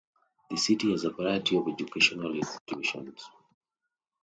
[0.49, 3.29] The city has a variety of educational institutions.